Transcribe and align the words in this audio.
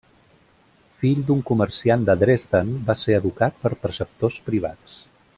Fill 1.01 1.19
d'un 1.27 1.43
comerciant 1.49 2.07
de 2.09 2.15
Dresden, 2.23 2.71
va 2.87 2.95
ser 3.03 3.17
educat 3.21 3.61
per 3.67 3.73
preceptors 3.85 4.39
privats. 4.49 4.97